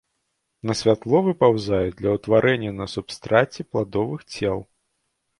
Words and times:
На 0.69 0.75
святло 0.77 1.19
выпаўзаюць 1.25 1.93
для 1.99 2.13
ўтварэння 2.15 2.71
на 2.77 2.87
субстраце 2.93 3.65
пладовых 3.75 4.25
цел. 4.39 4.57